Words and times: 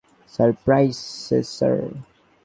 সাইপ্রাসে, 0.33 1.39
sir. 1.55 1.77